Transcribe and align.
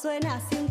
suena 0.00 0.36
así 0.36 0.56
un 0.56 0.68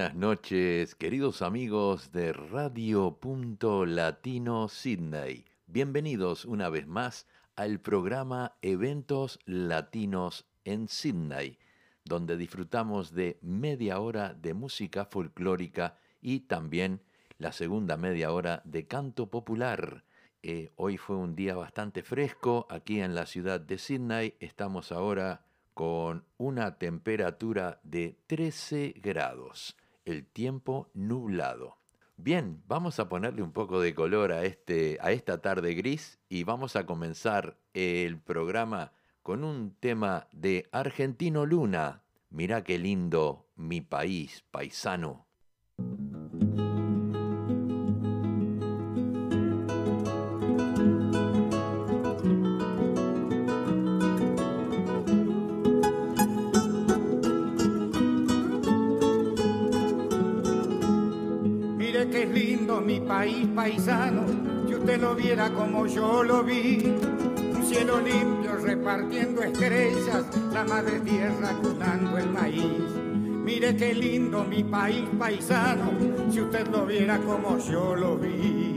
buenas 0.00 0.16
noches, 0.16 0.94
queridos 0.94 1.42
amigos 1.42 2.10
de 2.10 2.32
Radio 2.32 3.18
Punto 3.20 3.84
Latino 3.84 4.66
Sydney. 4.70 5.44
Bienvenidos 5.66 6.46
una 6.46 6.70
vez 6.70 6.86
más 6.86 7.26
al 7.54 7.80
programa 7.80 8.54
Eventos 8.62 9.40
Latinos 9.44 10.46
en 10.64 10.88
Sydney, 10.88 11.58
donde 12.02 12.38
disfrutamos 12.38 13.12
de 13.12 13.38
media 13.42 14.00
hora 14.00 14.32
de 14.32 14.54
música 14.54 15.04
folclórica 15.04 15.98
y 16.22 16.40
también 16.40 17.02
la 17.36 17.52
segunda 17.52 17.98
media 17.98 18.32
hora 18.32 18.62
de 18.64 18.86
canto 18.86 19.28
popular. 19.28 20.04
Eh, 20.42 20.72
hoy 20.76 20.96
fue 20.96 21.16
un 21.16 21.36
día 21.36 21.56
bastante 21.56 22.02
fresco 22.02 22.66
aquí 22.70 23.02
en 23.02 23.14
la 23.14 23.26
ciudad 23.26 23.60
de 23.60 23.76
Sydney. 23.76 24.34
Estamos 24.40 24.92
ahora 24.92 25.44
con 25.74 26.24
una 26.38 26.78
temperatura 26.78 27.80
de 27.82 28.18
13 28.26 28.94
grados, 28.96 29.76
el 30.10 30.26
tiempo 30.26 30.90
nublado. 30.94 31.78
Bien, 32.16 32.62
vamos 32.66 33.00
a 33.00 33.08
ponerle 33.08 33.42
un 33.42 33.52
poco 33.52 33.80
de 33.80 33.94
color 33.94 34.32
a, 34.32 34.44
este, 34.44 34.98
a 35.00 35.10
esta 35.12 35.40
tarde 35.40 35.74
gris 35.74 36.18
y 36.28 36.44
vamos 36.44 36.76
a 36.76 36.84
comenzar 36.84 37.56
el 37.72 38.18
programa 38.18 38.92
con 39.22 39.42
un 39.42 39.74
tema 39.80 40.28
de 40.32 40.68
Argentino 40.72 41.46
Luna. 41.46 42.02
Mirá 42.28 42.62
qué 42.62 42.78
lindo 42.78 43.48
mi 43.56 43.80
país, 43.80 44.44
paisano. 44.50 45.26
País 63.20 63.46
paisano, 63.54 64.24
si 64.66 64.74
usted 64.74 64.98
lo 64.98 65.14
viera 65.14 65.50
como 65.50 65.86
yo 65.86 66.22
lo 66.22 66.42
vi. 66.42 66.96
Un 67.54 67.62
cielo 67.66 68.00
limpio 68.00 68.56
repartiendo 68.56 69.42
estrellas, 69.42 70.24
la 70.54 70.64
madre 70.64 71.00
tierra 71.00 71.52
cunando 71.60 72.16
el 72.16 72.30
maíz. 72.30 72.80
Mire 73.44 73.76
qué 73.76 73.92
lindo 73.92 74.42
mi 74.44 74.64
país 74.64 75.04
paisano, 75.18 75.90
si 76.30 76.40
usted 76.40 76.66
lo 76.68 76.86
viera 76.86 77.18
como 77.18 77.58
yo 77.58 77.94
lo 77.94 78.16
vi. 78.16 78.69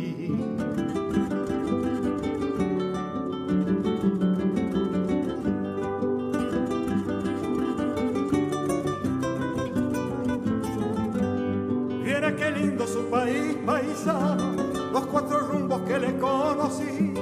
Que 15.93 15.99
le 15.99 16.17
conocí. 16.17 17.13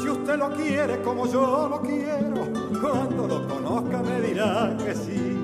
Si 0.00 0.08
usted 0.08 0.38
lo 0.38 0.50
quiere 0.50 1.02
como 1.02 1.26
yo 1.26 1.68
lo 1.68 1.82
quiero, 1.82 2.48
cuando 2.80 3.28
lo 3.28 3.46
conozca 3.46 4.02
me 4.02 4.20
dirá 4.20 4.74
que 4.78 4.94
sí. 4.94 5.38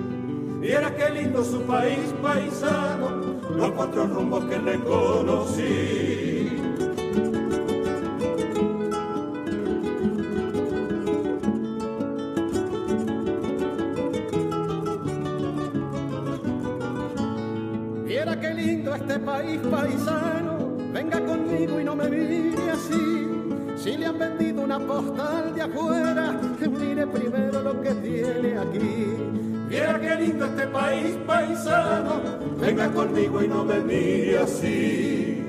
Viera 0.60 0.94
qué 0.94 1.10
lindo 1.10 1.44
su 1.44 1.60
país 1.62 2.14
paisano, 2.22 3.10
los 3.56 3.70
cuatro 3.72 4.06
rumbos 4.06 4.44
que 4.46 4.58
le 4.58 4.78
conocí. 4.80 6.48
Viera 18.06 18.40
qué 18.40 18.54
lindo 18.54 18.94
este 18.94 19.18
país 19.18 19.60
paisano, 19.70 20.31
afuera, 25.72 26.38
mire 26.70 27.06
primero 27.06 27.62
lo 27.62 27.80
que 27.80 27.90
tiene 27.94 28.58
aquí. 28.58 29.06
Viera 29.68 29.98
qué 29.98 30.14
lindo 30.16 30.44
este 30.44 30.66
país 30.66 31.16
paisano, 31.26 32.20
venga 32.60 32.90
conmigo 32.90 33.42
y 33.42 33.48
no 33.48 33.64
me 33.64 33.80
mire 33.80 34.38
así. 34.40 35.46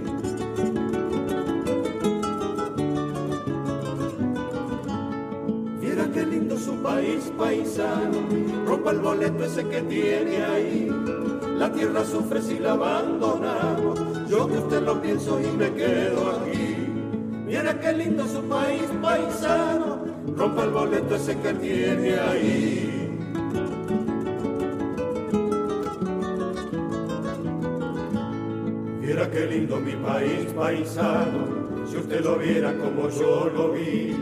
Viera 5.82 6.06
qué 6.14 6.26
lindo 6.26 6.58
su 6.58 6.76
país 6.78 7.32
paisano, 7.38 8.20
rompa 8.66 8.92
el 8.92 9.00
boleto 9.00 9.44
ese 9.44 9.68
que 9.68 9.82
tiene 9.82 10.44
ahí. 10.44 10.90
La 11.58 11.72
tierra 11.72 12.04
sufre 12.06 12.42
si 12.42 12.60
la 12.60 12.72
abandonamos, 12.72 14.00
yo 14.30 14.48
que 14.48 14.58
usted 14.58 14.82
lo 14.84 15.02
pienso 15.02 15.40
y 15.40 15.58
me 15.58 15.72
quedo 15.74 16.32
aquí. 16.32 16.88
Viera 17.46 17.80
qué 17.80 17.94
lindo 17.94 18.26
su 18.26 18.42
país 18.44 18.90
paisano, 19.02 20.13
rompa 20.38 20.64
el 20.64 20.70
boleto 20.70 21.16
ese 21.16 21.38
que 21.38 21.54
tiene 21.54 22.20
ahí. 22.20 22.90
Viera 29.02 29.30
qué 29.30 29.46
lindo 29.46 29.78
mi 29.80 29.94
país 29.94 30.46
paisano, 30.56 31.86
si 31.90 31.98
usted 31.98 32.24
lo 32.24 32.38
viera 32.38 32.74
como 32.78 33.10
yo 33.10 33.52
lo 33.54 33.72
vi, 33.74 34.16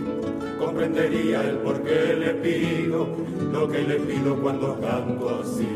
comprendería 0.59 1.47
el 1.47 1.57
por 1.57 1.81
qué 1.83 2.15
le 2.17 2.33
pido 2.35 3.07
lo 3.51 3.69
que 3.69 3.83
le 3.83 3.95
pido 3.95 4.35
cuando 4.41 4.79
canto 4.79 5.39
así. 5.41 5.67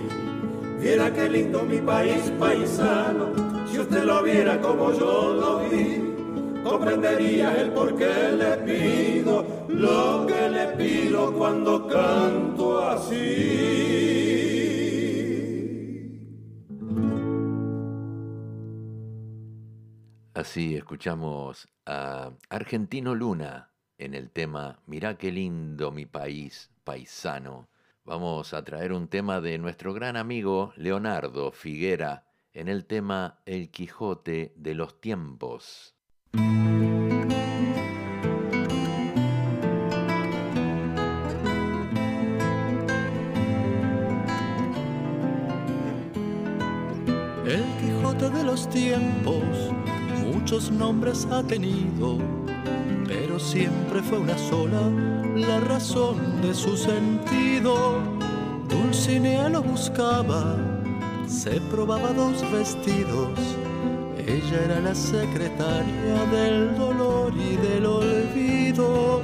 Viera 0.82 1.14
qué 1.14 1.30
lindo 1.30 1.64
mi 1.64 1.78
país 1.78 2.32
paisano, 2.40 3.28
si 3.72 3.80
usted 3.80 4.04
lo 4.04 4.24
viera 4.24 4.60
como 4.60 4.92
yo 4.92 5.34
lo 5.34 5.60
vi, 5.70 6.16
comprendería 6.64 7.62
el 7.62 7.70
por 7.70 7.96
qué 7.96 8.32
le 8.36 8.58
pido 8.66 9.65
lo 9.68 10.26
que 10.28 10.50
le 10.50 10.68
pido 10.78 11.34
cuando 11.34 11.88
canto 11.88 12.82
así. 12.82 13.96
Así 20.34 20.76
escuchamos 20.76 21.68
a 21.86 22.32
Argentino 22.50 23.16
Luna 23.16 23.72
en 23.98 24.14
el 24.14 24.30
tema 24.32 24.80
Mirá 24.86 25.18
qué 25.18 25.32
lindo 25.32 25.92
mi 25.92 26.06
país, 26.06 26.70
paisano. 26.84 27.70
Vamos 28.04 28.54
a 28.54 28.64
traer 28.64 28.94
un 28.94 29.08
tema 29.08 29.42
de 29.42 29.58
nuestro 29.58 29.94
gran 29.94 30.18
amigo 30.18 30.74
Leonardo 30.76 31.52
Figuera 31.52 32.26
en 32.54 32.68
el 32.68 32.86
tema 32.86 33.40
El 33.46 33.72
Quijote 33.72 34.54
de 34.56 34.76
los 34.76 35.02
tiempos. 35.02 35.96
Tiempos 48.76 49.72
muchos 50.22 50.70
nombres 50.70 51.26
ha 51.32 51.42
tenido, 51.42 52.18
pero 53.08 53.40
siempre 53.40 54.02
fue 54.04 54.20
una 54.20 54.38
sola 54.38 54.82
la 55.34 55.62
razón 55.62 56.42
de 56.42 56.54
su 56.54 56.76
sentido. 56.76 58.00
Dulcinea 58.70 59.48
lo 59.50 59.64
buscaba, 59.64 60.58
se 61.26 61.62
probaba 61.72 62.12
dos 62.12 62.44
vestidos. 62.52 63.40
Ella 64.18 64.66
era 64.66 64.80
la 64.82 64.94
secretaria 64.94 66.26
del 66.32 66.76
dolor 66.76 67.34
y 67.34 67.56
del 67.56 67.86
olvido. 67.86 69.22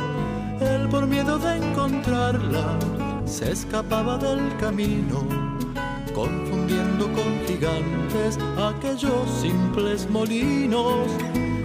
El 0.61 0.87
por 0.87 1.07
miedo 1.07 1.37
de 1.39 1.57
encontrarla 1.57 2.79
se 3.25 3.51
escapaba 3.51 4.17
del 4.17 4.55
camino, 4.57 5.27
confundiendo 6.13 7.05
con 7.13 7.39
gigantes 7.47 8.37
aquellos 8.57 9.29
simples 9.41 10.09
molinos. 10.09 11.07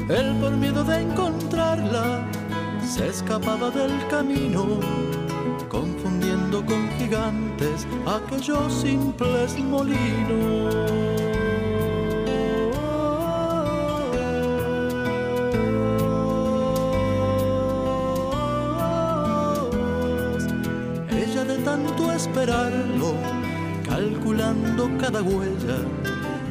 Él 0.09 0.37
por 0.41 0.53
miedo 0.53 0.85
de 0.85 1.03
encontrarla 1.03 2.27
se 2.87 3.09
escapaba 3.09 3.71
del 3.71 3.93
camino, 4.09 4.79
confundiendo 5.69 6.65
con 6.65 6.89
gigantes 6.99 7.87
aquellos 8.07 8.73
simples 8.73 9.59
molinos. 9.59 10.75
Ella 21.11 21.45
de 21.45 21.59
tanto 21.59 22.13
esperarlo, 22.13 23.15
cada 24.99 25.23
huella, 25.23 25.79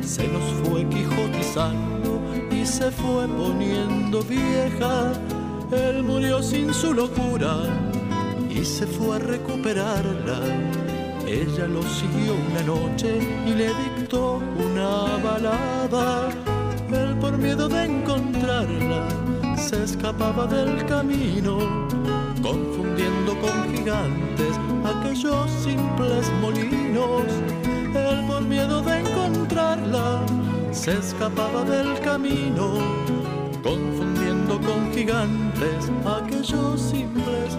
se 0.01 0.27
nos 0.27 0.43
fue 0.63 0.87
quijotizando 0.89 2.21
y 2.51 2.65
se 2.65 2.91
fue 2.91 3.27
poniendo 3.27 4.21
vieja. 4.23 5.13
Él 5.71 6.03
murió 6.03 6.41
sin 6.41 6.73
su 6.73 6.93
locura 6.93 7.63
y 8.49 8.63
se 8.63 8.85
fue 8.85 9.15
a 9.15 9.19
recuperarla. 9.19 10.39
Ella 11.27 11.67
lo 11.67 11.81
siguió 11.83 12.33
una 12.49 12.61
noche 12.63 13.19
y 13.45 13.53
le 13.53 13.67
dictó 13.67 14.41
una 14.57 15.17
balada. 15.23 16.29
Él 16.91 17.17
por 17.19 17.37
miedo 17.37 17.67
de 17.67 17.85
encontrarla 17.85 19.07
se 19.57 19.83
escapaba 19.83 20.45
del 20.45 20.85
camino, 20.85 21.57
confundiendo 22.41 23.37
con 23.41 23.75
gigantes 23.75 24.59
aquellos 24.85 25.51
simples 25.51 26.31
molinos. 26.41 27.64
Él 28.05 28.23
por 28.27 28.41
miedo 28.41 28.81
de 28.81 28.99
encontrarla 28.99 30.21
se 30.71 30.93
escapaba 30.93 31.63
del 31.63 31.99
camino, 32.01 32.77
confundiendo 33.63 34.59
con 34.61 34.93
gigantes 34.93 35.91
aquellos 36.05 36.81
simples 36.81 37.57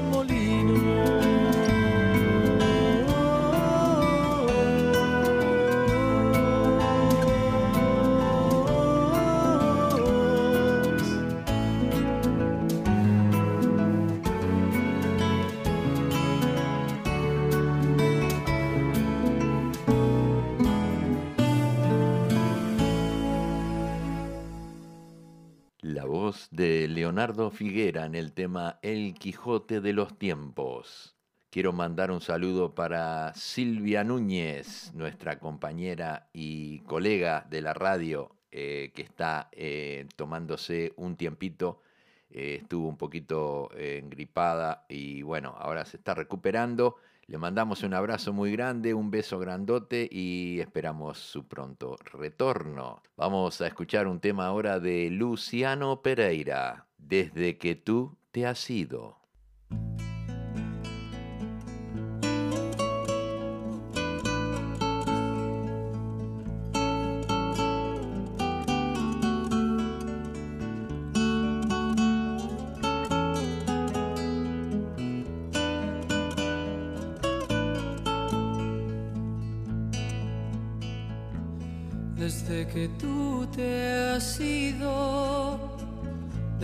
Leonardo 27.17 27.51
Figuera 27.51 28.05
en 28.05 28.15
el 28.15 28.35
tema 28.35 28.79
El 28.83 29.15
Quijote 29.15 29.81
de 29.81 29.95
los 29.95 30.19
Tiempos. 30.19 31.17
Quiero 31.49 31.73
mandar 31.73 32.11
un 32.11 32.21
saludo 32.21 32.75
para 32.75 33.33
Silvia 33.35 34.05
Núñez, 34.05 34.93
nuestra 34.93 35.39
compañera 35.39 36.29
y 36.35 36.81
colega 36.81 37.47
de 37.49 37.63
la 37.63 37.73
radio, 37.73 38.37
eh, 38.51 38.93
que 38.95 39.01
está 39.01 39.49
eh, 39.53 40.07
tomándose 40.15 40.93
un 40.97 41.17
tiempito. 41.17 41.81
eh, 42.29 42.59
estuvo 42.61 42.87
un 42.87 42.99
poquito 42.99 43.71
engripada 43.75 44.85
y 44.87 45.23
bueno, 45.23 45.55
ahora 45.59 45.87
se 45.87 45.97
está 45.97 46.13
recuperando. 46.13 46.97
Le 47.29 47.39
mandamos 47.39 47.83
un 47.83 47.95
abrazo 47.95 48.35
muy 48.35 48.53
grande, 48.53 48.93
un 48.93 49.11
beso 49.11 49.39
grandote 49.39 50.07
y 50.13 50.61
esperamos 50.61 51.17
su 51.19 51.49
pronto 51.49 51.97
retorno. 52.13 53.03
Vamos 53.17 53.63
a 53.63 53.69
escuchar 53.69 54.07
un 54.07 54.21
tema 54.21 54.47
ahora 54.47 54.81
de 54.81 55.09
Luciano 55.11 56.03
Pereira, 56.03 56.86
Desde 57.09 57.57
que 57.57 57.77
tú 57.77 58.19
te 58.33 58.47
has 58.47 58.69
ido. 58.69 59.26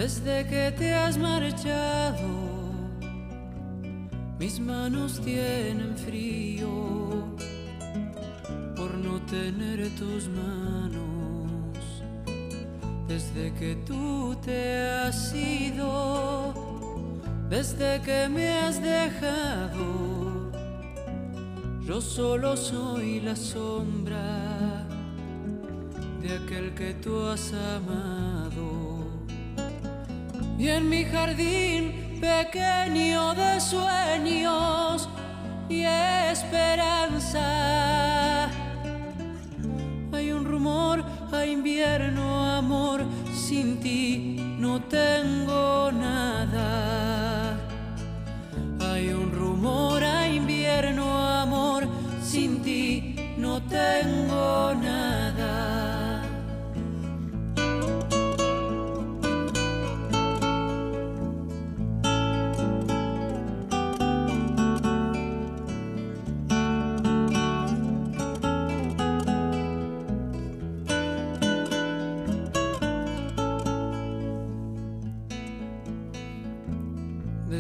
Desde 0.03 0.45
que 0.49 0.73
te 0.73 0.93
has 0.93 1.17
marchado, 1.17 2.29
mis 4.37 4.59
manos 4.59 5.21
tienen 5.21 5.97
frío 5.97 7.37
por 8.75 8.99
no 8.99 9.21
tener 9.27 9.89
tus 10.01 10.29
manos. 10.29 11.79
Desde 13.07 13.55
que 13.55 13.77
tú 13.87 14.37
te 14.45 14.91
has 14.91 15.33
ido, 15.35 16.53
desde 17.49 18.01
que 18.01 18.29
me 18.29 18.59
has 18.59 18.83
dejado, 18.83 20.51
yo 21.87 22.01
solo 22.01 22.57
soy 22.57 23.21
la 23.21 23.37
sombra 23.37 24.85
de 26.21 26.29
aquel 26.39 26.75
que 26.75 26.93
tú 26.95 27.21
has 27.21 27.53
amado. 27.53 28.72
Y 30.63 30.69
en 30.69 30.89
mi 30.89 31.05
jardín 31.05 32.19
pequeño 32.21 33.35
de 33.35 33.61
sueños 33.61 35.09
y 35.69 35.83
esperanza, 36.31 37.41
hay 40.13 40.31
un 40.31 40.45
rumor 40.45 41.05
a 41.33 41.45
invierno, 41.45 42.49
amor, 42.49 43.05
sin 43.35 43.81
ti 43.81 44.37
no 44.61 44.81
tengo 44.83 45.91
nada. 45.91 47.59
Hay 48.79 49.09
un 49.09 49.33
rumor 49.33 50.05
a 50.05 50.29
invierno, 50.29 51.27
amor, 51.41 51.89
sin 52.23 52.63
ti 52.63 53.17
no 53.37 53.61
tengo 53.63 54.75
nada. 54.81 55.12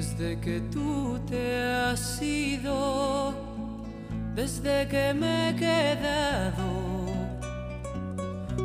Desde 0.03 0.37
que 0.41 0.61
tú 0.73 1.21
te 1.31 1.63
has 1.63 2.21
ido, 2.21 3.33
desde 4.35 4.89
que 4.89 5.15
me 5.15 5.51
he 5.51 5.55
quedado 5.55 6.67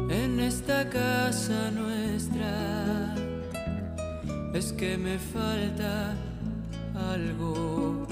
en 0.09 0.39
esta 0.39 0.89
casa 0.89 1.69
nuestra, 1.69 3.13
es 4.55 4.73
que 4.73 4.97
me 4.97 5.19
falta 5.19 6.15
algo. 7.13 8.07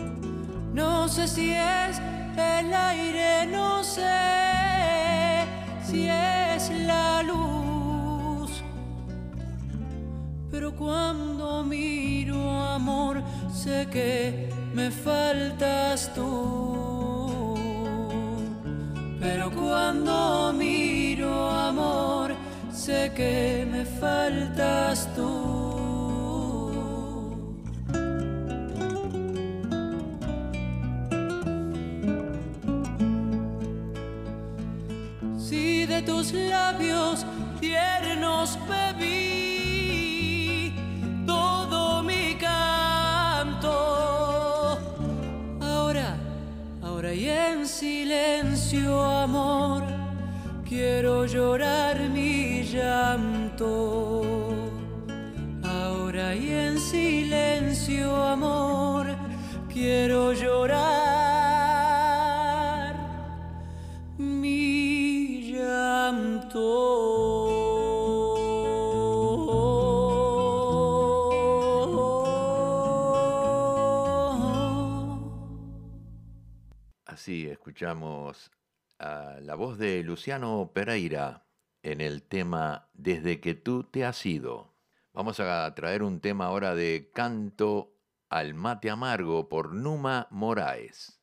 No 0.75 1.10
sé 1.10 1.27
si 1.27 1.51
es 1.51 2.00
el 2.38 2.72
aire, 2.72 3.48
no 3.48 3.84
sé 3.84 4.03
si 5.84 6.08
es 6.08 6.70
la 6.86 7.24
luz. 7.24 7.54
Cuando 10.77 11.63
miro 11.63 12.50
amor, 12.50 13.22
sé 13.51 13.88
que 13.91 14.50
me 14.74 14.91
faltas 14.91 16.13
tú. 16.13 17.55
Pero 19.20 19.51
cuando 19.51 20.53
miro 20.53 21.50
amor, 21.50 22.36
sé 22.72 23.12
que 23.15 23.67
me 23.70 23.86
faltas 23.86 25.10
tú. 25.15 25.64
Silencio, 47.79 49.03
amor, 49.03 49.84
quiero 50.63 51.25
llorar 51.25 52.10
mi 52.10 52.63
llanto. 52.63 54.22
Ahora 55.62 56.34
y 56.36 56.51
en 56.51 56.79
silencio, 56.79 58.15
amor, 58.15 59.08
quiero 59.67 60.32
llorar 60.32 61.04
escuchamos 77.75 78.51
la 79.00 79.55
voz 79.55 79.77
de 79.77 80.01
Luciano 80.01 80.72
Pereira 80.74 81.46
en 81.84 82.00
el 82.00 82.24
tema 82.24 82.89
Desde 82.94 83.41
que 83.41 83.53
tú 83.53 83.84
te 83.84 84.05
has 84.05 84.25
ido. 84.25 84.77
Vamos 85.12 85.41
a 85.41 85.75
traer 85.75 86.01
un 86.01 86.22
tema 86.22 86.46
ahora 86.46 86.74
de 86.74 87.12
Canto 87.13 87.98
al 88.29 88.53
mate 88.53 88.89
amargo 88.89 89.50
por 89.50 89.74
Numa 89.74 90.29
Moraes. 90.32 91.22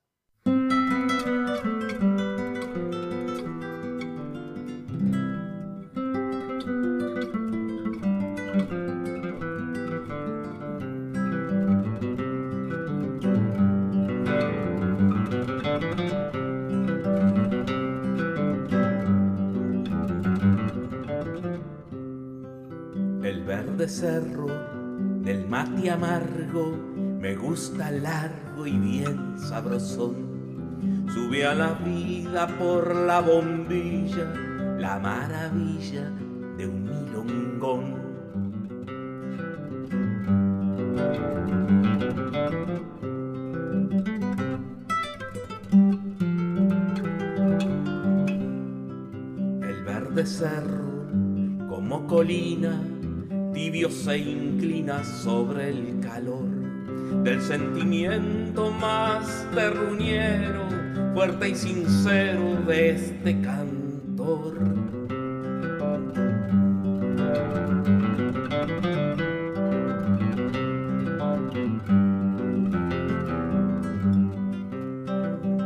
El 23.93 23.99
verde 23.99 24.23
cerro 24.23 24.47
del 25.23 25.47
mate 25.49 25.91
amargo 25.91 26.79
me 27.21 27.37
gusta 27.37 27.91
largo 27.91 28.67
y 28.67 28.79
bien 28.79 29.39
sabrosón. 29.39 31.11
Sube 31.13 31.45
a 31.45 31.55
la 31.55 31.75
vida 31.75 32.47
por 32.59 32.95
la 32.97 33.21
bombilla, 33.21 34.33
la 34.79 34.99
maravilla 34.99 36.11
de 36.57 36.67
un 36.67 36.85
milongón. 36.85 38.01
El 49.63 49.85
verde 49.85 50.25
cerro 50.25 51.69
como 51.69 52.07
colina 52.07 52.92
tibio 53.83 53.91
se 53.91 54.19
inclina 54.19 55.03
sobre 55.03 55.71
el 55.71 55.99
calor 56.01 56.45
del 57.25 57.41
sentimiento 57.43 58.71
más 58.71 59.45
terruñero, 59.55 60.69
fuerte 61.15 61.49
y 61.49 61.55
sincero 61.57 62.61
de 62.65 62.91
este 62.91 63.41
cantor. 63.41 64.55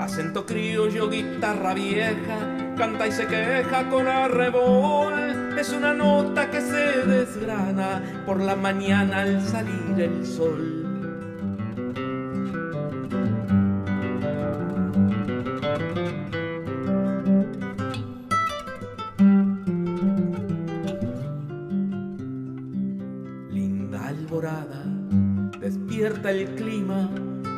Acento 0.00 0.46
criollo, 0.46 1.10
guitarra 1.10 1.74
vieja, 1.74 2.38
canta 2.78 3.06
y 3.08 3.12
se 3.12 3.26
queja 3.26 3.90
con 3.90 4.08
arrebol. 4.08 5.05
Es 5.66 5.72
una 5.72 5.92
nota 5.92 6.48
que 6.48 6.60
se 6.60 7.04
desgrana 7.08 8.22
por 8.24 8.40
la 8.40 8.54
mañana 8.54 9.22
al 9.22 9.42
salir 9.42 9.98
el 9.98 10.24
sol. 10.24 10.84
Linda 23.50 24.06
alborada, 24.06 24.84
despierta 25.58 26.30
el 26.30 26.54
clima 26.54 27.10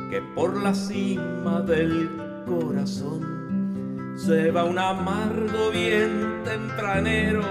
que 0.09 0.23
por 0.35 0.57
la 0.63 0.75
cima 0.75 1.61
del 1.61 2.09
corazón 2.47 4.17
se 4.17 4.51
va 4.51 4.65
un 4.65 4.79
amargo 4.79 5.71
bien 5.71 6.43
tempranero 6.43 7.43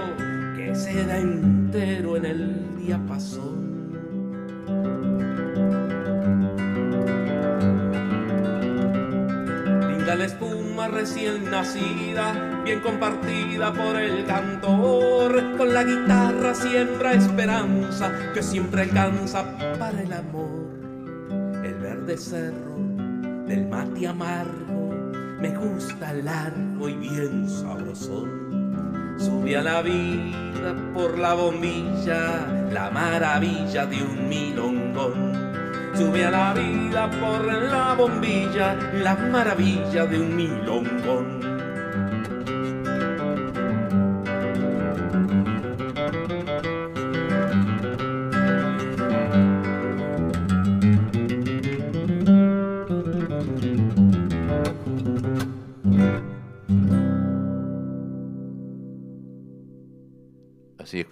que 0.68 0.74
se 0.74 1.04
da 1.06 1.16
entero 1.16 2.16
en 2.16 2.26
el 2.26 2.76
diapasón. 2.76 3.90
Linda 9.88 10.14
la 10.14 10.24
espuma 10.26 10.88
recién 10.88 11.50
nacida, 11.50 12.62
bien 12.64 12.80
compartida 12.80 13.72
por 13.72 13.96
el 13.96 14.26
cantor, 14.26 15.56
con 15.56 15.72
la 15.72 15.84
guitarra 15.84 16.54
siembra 16.54 17.14
esperanza 17.14 18.12
que 18.34 18.42
siempre 18.42 18.82
alcanza 18.82 19.46
para 19.78 20.02
el 20.02 20.12
amor. 20.12 20.68
El 21.64 21.74
verde 21.76 22.18
cerro 22.18 22.76
del 23.46 23.66
mate 23.68 24.06
amargo 24.06 24.90
me 25.40 25.48
gusta 25.56 26.12
largo 26.12 26.90
y 26.90 26.94
bien 26.94 27.48
sabrosón. 27.48 28.47
Sube 29.18 29.56
a 29.56 29.62
la 29.62 29.82
vida 29.82 30.74
por 30.94 31.18
la 31.18 31.34
bombilla, 31.34 32.46
la 32.70 32.88
maravilla 32.90 33.84
de 33.84 34.02
un 34.02 34.28
milongón. 34.28 35.34
Sube 35.94 36.24
a 36.24 36.30
la 36.30 36.54
vida 36.54 37.10
por 37.20 37.44
la 37.44 37.94
bombilla, 37.94 38.74
la 39.02 39.16
maravilla 39.16 40.06
de 40.06 40.20
un 40.20 40.36
milongón. 40.36 41.57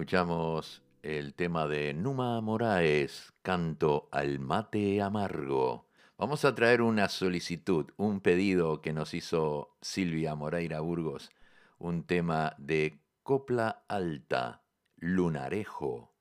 Escuchamos 0.06 0.84
el 1.02 1.34
tema 1.34 1.66
de 1.66 1.92
Numa 1.92 2.40
Moraes, 2.40 3.32
Canto 3.42 4.08
al 4.12 4.38
mate 4.38 5.02
amargo. 5.02 5.88
Vamos 6.16 6.44
a 6.44 6.54
traer 6.54 6.80
una 6.80 7.08
solicitud, 7.08 7.86
un 7.96 8.20
pedido 8.20 8.82
que 8.82 8.92
nos 8.92 9.14
hizo 9.14 9.76
Silvia 9.80 10.36
Moreira 10.36 10.78
Burgos, 10.78 11.32
un 11.80 12.04
tema 12.04 12.54
de 12.56 13.00
Copla 13.24 13.82
Alta, 13.88 14.62
Lunarejo. 14.94 16.15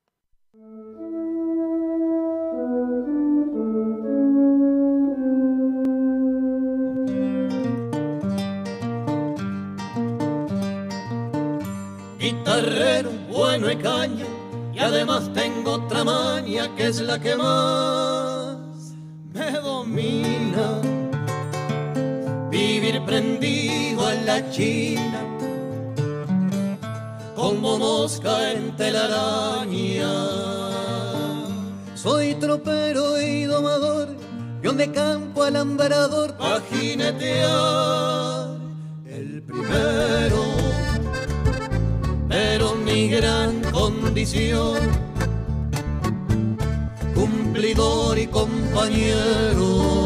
Guitarrero 12.25 13.11
bueno 13.29 13.69
y 13.69 13.75
caña 13.75 14.25
y 14.73 14.79
además 14.79 15.31
tengo 15.33 15.73
otra 15.73 16.03
maña 16.03 16.75
que 16.75 16.87
es 16.87 16.99
la 17.01 17.19
que 17.19 17.35
más 17.35 18.57
me 19.31 19.51
domina. 19.51 20.81
Vivir 22.49 23.03
prendido 23.05 24.07
a 24.07 24.13
la 24.29 24.49
china 24.49 25.21
como 27.35 27.77
mosca 27.77 28.51
en 28.53 28.75
telaraña. 28.75 30.13
Soy 31.93 32.33
tropero 32.35 33.21
y 33.21 33.43
domador 33.43 34.07
peón 34.61 34.77
de 34.77 34.91
campo 34.91 35.43
alambrador 35.43 36.35
pa' 36.37 36.59
jinetear 36.71 38.57
el 39.05 39.43
primero 39.43 40.34
pero 42.35 42.75
mi 42.75 43.07
gran 43.07 43.61
condición, 43.71 44.77
cumplidor 47.13 48.19
y 48.19 48.27
compañero. 48.27 50.04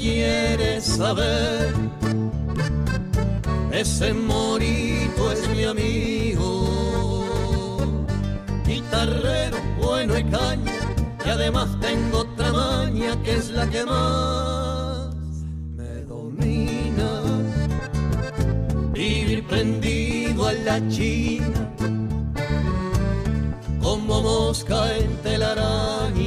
Quieres 0.00 0.84
saber, 0.84 1.74
ese 3.70 4.14
morito 4.14 5.30
es 5.30 5.46
mi 5.50 5.64
amigo. 5.64 7.68
Guitarrero, 8.66 9.58
bueno 9.78 10.16
y 10.16 10.24
caña, 10.24 10.72
y 11.22 11.28
además 11.28 11.68
tengo 11.82 12.20
otra 12.20 12.50
maña 12.50 13.22
que 13.22 13.36
es 13.36 13.50
la 13.50 13.68
que 13.68 13.84
más 13.84 15.14
me 15.76 16.00
domina. 16.08 17.20
Vivir 18.94 19.46
prendido 19.48 20.48
a 20.48 20.54
la 20.54 20.88
china 20.88 21.68
como 23.82 24.22
mosca 24.22 24.96
en 24.96 25.14
telaraña. 25.18 26.19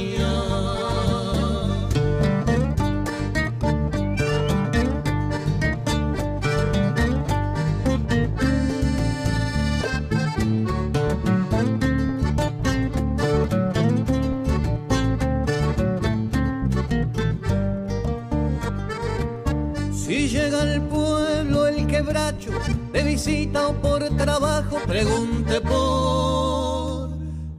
De 22.94 23.02
visita 23.02 23.66
o 23.66 23.72
por 23.72 24.08
trabajo, 24.16 24.78
pregunte 24.86 25.60
por 25.62 27.10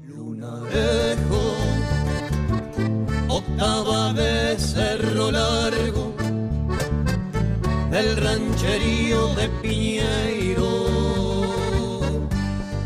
Lunarejo, 0.07 1.41
octava 3.27 4.13
de 4.13 4.57
cerro 4.57 5.31
largo, 5.31 6.13
del 7.91 8.15
rancherío 8.15 9.35
de 9.35 9.49
Piñeiro, 9.61 10.69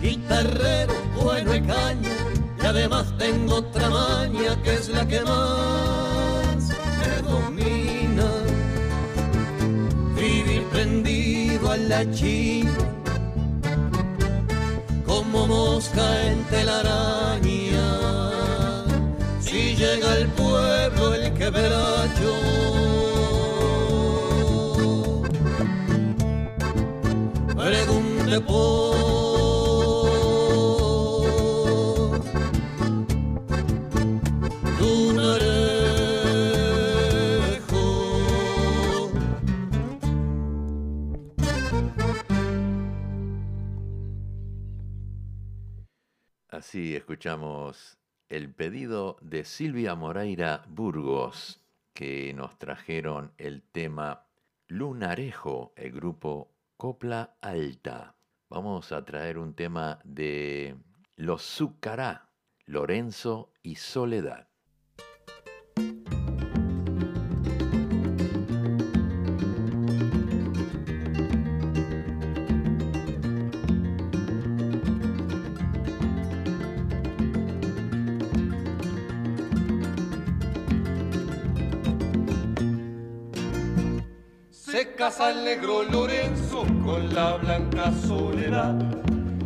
guitarrero 0.01 0.93
bueno 1.21 1.53
y 1.53 1.61
caña, 1.61 2.17
y 2.63 2.65
además 2.65 3.05
tengo 3.19 3.57
otra 3.57 3.91
maña 3.91 4.59
que 4.63 4.73
es 4.73 4.89
la 4.89 5.07
que 5.07 5.21
más 5.21 5.98
la 11.89 12.05
como 15.07 15.47
mosca 15.47 16.05
en 16.27 16.43
telaraña. 16.43 17.89
Si 19.41 19.75
llega 19.75 20.11
al 20.11 20.27
pueblo 20.27 21.15
el 21.15 21.33
quebracho, 21.33 22.35
pregunte 27.55 28.39
por 28.41 28.88
escuchamos 47.09 47.97
el 48.29 48.53
pedido 48.53 49.17
de 49.21 49.43
Silvia 49.43 49.95
Moreira 49.95 50.63
Burgos, 50.67 51.59
que 51.91 52.35
nos 52.35 52.59
trajeron 52.59 53.31
el 53.39 53.63
tema 53.63 54.27
Lunarejo, 54.67 55.73
el 55.75 55.91
grupo 55.91 56.53
Copla 56.77 57.35
Alta. 57.41 58.15
Vamos 58.47 58.91
a 58.91 59.05
traer 59.05 59.39
un 59.39 59.55
tema 59.55 59.97
de 60.03 60.77
Los 61.15 61.41
Zucará, 61.41 62.29
Lorenzo 62.67 63.53
y 63.63 63.77
Soledad. 63.77 64.47
El 85.17 85.43
negro 85.43 85.81
Lorenzo 85.83 86.63
con 86.85 87.11
la 87.15 87.35
blanca 87.37 87.91
soledad. 88.07 88.75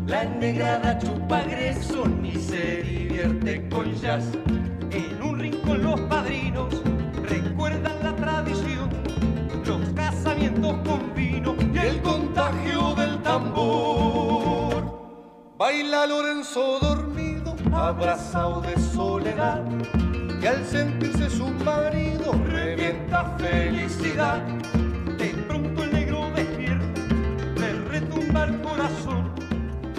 La 0.05 0.25
negrada 0.25 0.99
chupa 0.99 1.41
Grayson 1.43 2.25
y 2.25 2.35
se 2.35 2.83
divierte 2.83 3.69
con 3.69 3.93
jazz. 3.95 4.25
En 4.91 5.23
un 5.23 5.39
rincón 5.39 5.83
los 5.83 6.01
padrinos 6.01 6.81
recuerdan 7.29 8.03
la 8.03 8.13
tradición, 8.13 8.89
los 9.65 9.89
casamientos 9.95 10.73
con 10.85 11.15
vino 11.15 11.55
y 11.73 11.77
el 11.77 12.01
contagio 12.01 12.93
del 12.95 13.21
tambor. 13.23 14.83
Baila 15.57 16.05
Lorenzo 16.07 16.79
dormido, 16.81 17.55
abrazado 17.71 18.59
de 18.61 18.77
soledad, 18.77 19.63
y 20.41 20.45
al 20.45 20.65
sentirse 20.65 21.29
su 21.29 21.47
marido 21.47 22.33
revienta 22.51 23.37
felicidad. 23.37 24.62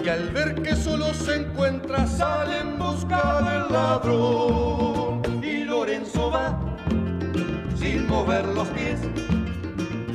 Y 0.05 0.07
al 0.07 0.29
ver 0.29 0.61
que 0.61 0.75
solo 0.75 1.11
se 1.15 1.37
encuentra, 1.37 2.05
sale 2.05 2.59
en 2.59 2.77
busca 2.77 3.41
del 3.41 3.73
ladrón. 3.73 5.23
Y 5.43 5.63
Lorenzo 5.63 6.29
va 6.29 6.59
Sin 7.75 8.07
mover 8.07 8.45
los 8.49 8.67
pies, 8.67 8.99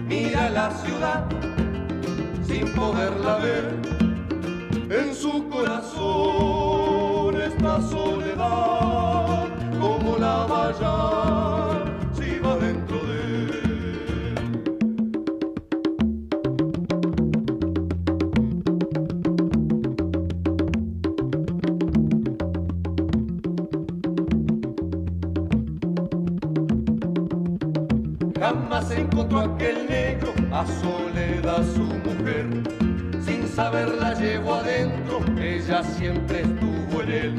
mira 0.07 0.49
la 0.51 0.71
ciudad, 0.71 1.25
sin 2.47 2.73
poderla 2.73 3.39
ver. 3.39 3.75
En 4.91 5.13
su 5.13 5.49
corazón 5.49 7.41
esta 7.43 7.83
soledad, 7.83 9.49
como 9.81 10.19
la 10.19 10.47
valla, 10.47 11.60
siempre 36.01 36.41
estuvo 36.41 37.03
en 37.03 37.11
él. 37.11 37.35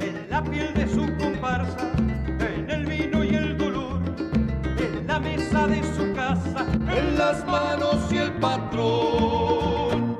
en 0.00 0.30
la 0.30 0.44
piel 0.44 0.72
de 0.74 0.86
su 0.86 1.04
comparsa, 1.18 1.90
en 2.38 2.70
el 2.70 2.86
vino 2.86 3.24
y 3.24 3.34
el 3.34 3.58
dolor, 3.58 4.00
en 4.78 5.08
la 5.08 5.18
mesa 5.18 5.66
de 5.66 5.82
su 5.96 6.12
casa, 6.14 6.66
En 6.96 7.18
las 7.18 7.44
manos 7.46 7.96
y 8.12 8.18
el 8.18 8.32
patrón. 8.34 10.16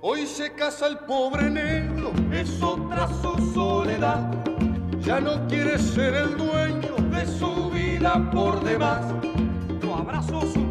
Hoy 0.00 0.26
se 0.26 0.54
casa 0.54 0.86
el 0.86 0.98
pobre 1.00 1.50
negro, 1.50 2.12
es 2.32 2.62
otra 2.62 3.06
su 3.20 3.52
soledad. 3.52 4.30
Ya 5.02 5.20
no 5.20 5.46
quiere 5.48 5.78
ser 5.78 6.14
el 6.14 6.34
dueño 6.38 6.94
de 7.10 7.26
su 7.26 7.70
vida 7.70 8.30
por 8.32 8.64
demás. 8.64 9.02
lo 9.82 9.96
abrazó 9.96 10.40
su 10.50 10.61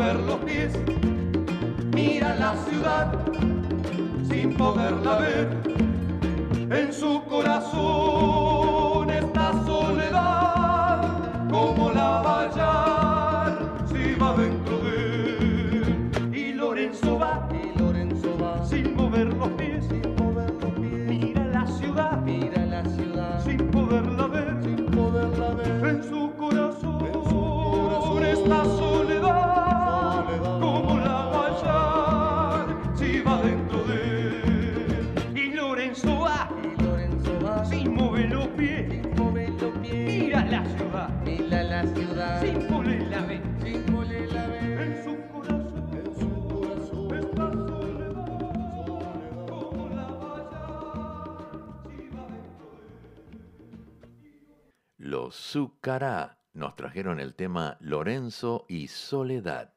mover 0.00 0.16
los 0.20 0.38
pies. 0.38 0.72
Mira 1.94 2.34
la 2.36 2.56
ciudad 2.64 3.12
sin 4.30 4.54
poderla 4.54 5.18
ver. 5.18 5.48
En 6.70 6.90
su 6.92 7.22
corazón 7.24 8.09
Nos 56.52 56.76
trajeron 56.76 57.18
el 57.18 57.34
tema 57.34 57.76
Lorenzo 57.80 58.64
y 58.68 58.86
Soledad. 58.86 59.72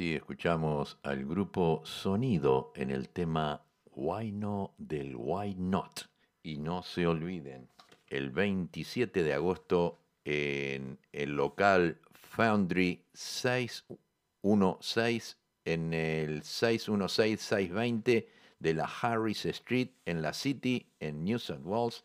Escuchamos 0.00 0.98
al 1.02 1.26
grupo 1.26 1.82
Sonido 1.84 2.72
en 2.74 2.90
el 2.90 3.10
tema 3.10 3.62
Why 3.94 4.32
No 4.32 4.72
del 4.78 5.14
Why 5.16 5.54
Not. 5.54 6.08
Y 6.42 6.56
no 6.56 6.82
se 6.82 7.06
olviden, 7.06 7.68
el 8.08 8.30
27 8.30 9.22
de 9.22 9.34
agosto 9.34 9.98
en 10.24 10.98
el 11.12 11.36
local 11.36 12.00
Foundry 12.12 13.04
616 13.12 15.36
en 15.66 15.92
el 15.92 16.40
616-620 16.42 18.26
de 18.58 18.74
la 18.74 18.84
Harris 18.84 19.44
Street 19.44 19.90
en 20.06 20.22
la 20.22 20.32
City 20.32 20.86
en 21.00 21.22
New 21.24 21.38
South 21.38 21.60
Wales. 21.64 22.02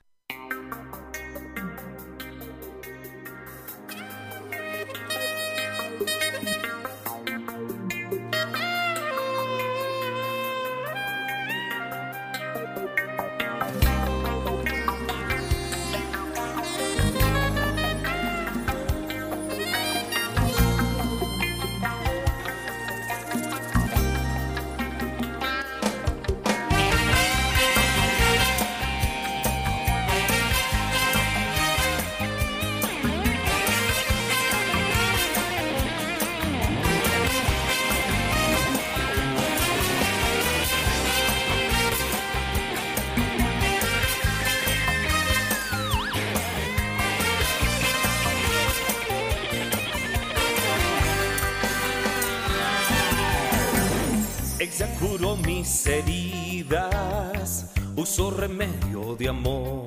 Mis 55.41 55.85
heridas, 55.87 57.71
usó 57.95 58.31
remedio 58.31 59.15
de 59.15 59.29
amor. 59.29 59.85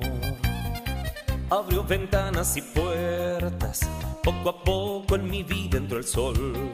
Abrió 1.49 1.83
ventanas 1.83 2.57
y 2.57 2.61
puertas, 2.61 3.81
poco 4.23 4.49
a 4.49 4.63
poco 4.63 5.15
en 5.15 5.29
mi 5.29 5.43
vida 5.43 5.77
entró 5.77 5.97
el 5.97 6.05
sol. 6.05 6.71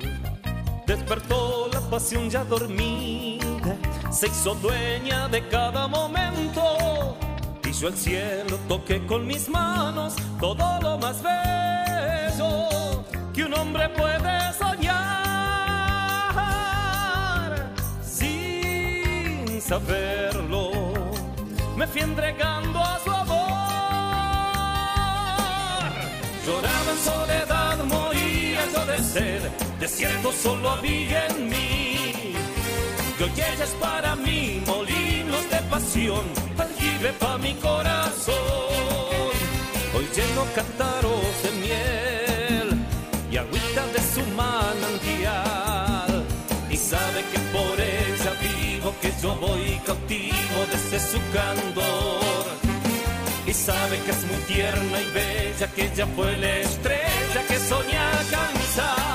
Despertó 0.87 1.69
la 1.73 1.81
pasión 1.89 2.29
ya 2.29 2.43
dormida, 2.43 3.77
se 4.11 4.27
hizo 4.27 4.55
dueña 4.55 5.27
de 5.27 5.47
cada 5.47 5.87
momento. 5.87 7.17
Y 7.63 7.71
yo 7.73 7.87
el 7.87 7.95
cielo 7.95 8.57
toqué 8.67 9.05
con 9.05 9.25
mis 9.25 9.47
manos 9.47 10.15
todo 10.39 10.79
lo 10.81 10.97
más 10.97 11.21
bello 11.23 12.71
que 13.33 13.45
un 13.45 13.53
hombre 13.53 13.87
puede 13.89 14.53
soñar 14.53 14.80
sin 19.71 19.79
saberlo. 19.79 20.71
Me 21.77 21.87
fui 21.87 22.01
entregando 22.01 22.79
a 22.79 22.99
su 23.03 23.11
amor. 23.11 23.51
Lloraba 26.45 26.91
en 26.91 26.97
soledad, 26.97 27.77
moría 27.85 28.61
yo 28.73 28.85
de 28.85 28.97
sed, 28.99 29.41
desierto 29.79 30.31
solo 30.31 30.71
había 30.71 31.27
en 31.27 31.49
mí. 31.49 32.33
Y 33.19 33.23
hoy 33.23 33.31
ella 33.35 33.63
es 33.63 33.75
para 33.79 34.15
mí 34.15 34.61
molinos 34.65 35.49
de 35.49 35.57
pasión, 35.69 36.25
aljibe 36.57 37.13
pa' 37.19 37.37
mi 37.37 37.53
corazón. 37.55 38.35
Hoy 39.95 40.07
lleno 40.15 40.45
cántaros 40.55 41.43
de 41.43 41.51
miel 41.61 42.10
yo 49.21 49.35
voy 49.35 49.79
cautivo 49.85 50.59
desde 50.71 50.99
su 50.99 51.19
candor. 51.31 52.45
Y 53.45 53.53
sabe 53.53 53.99
que 53.99 54.11
es 54.11 54.23
muy 54.25 54.41
tierna 54.47 55.01
y 55.01 55.11
bella, 55.13 55.67
que 55.75 55.85
ella 55.85 56.07
fue 56.15 56.37
la 56.37 56.57
estrella 56.57 57.47
que 57.47 57.59
soñé 57.59 57.97
alcanzar. 57.97 59.11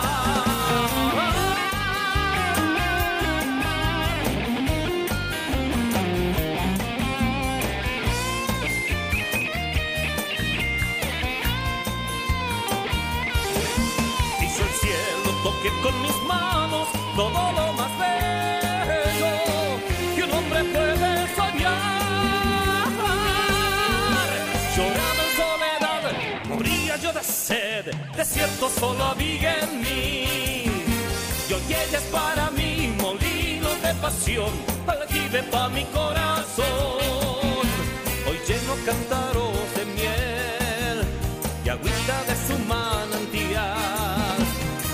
Hizo 14.43 14.63
el 14.63 14.75
cielo, 14.81 15.31
toqué 15.43 15.71
con 15.83 16.03
mis 16.03 16.17
manos 16.23 16.89
todo 17.17 17.53
lo 17.53 17.76
desierto 28.57 28.81
solo 28.81 29.05
había 29.05 29.61
en 29.61 29.81
mí. 29.81 30.65
Y 31.49 31.53
hoy 31.53 31.63
ella 31.69 31.99
es 31.99 32.05
para 32.13 32.51
mí 32.51 32.95
molino 33.01 33.69
de 33.83 33.95
pasión, 34.01 34.51
aljibe 34.87 35.43
pa' 35.45 35.69
mi 35.69 35.85
corazón. 35.87 36.65
Hoy 38.27 38.39
lleno 38.47 38.75
cántaros 38.85 39.75
de 39.77 39.85
miel 39.97 41.07
y 41.65 41.69
agüita 41.69 42.25
de 42.29 42.37
su 42.47 42.59
manantial. 42.67 44.39